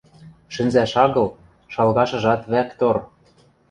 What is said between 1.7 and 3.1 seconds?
шалгашыжат вӓк тор.